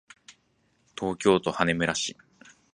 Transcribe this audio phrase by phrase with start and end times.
[0.99, 2.17] 東京都羽村市